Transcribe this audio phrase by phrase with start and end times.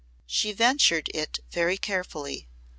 [0.25, 2.47] She ventured it very carefully.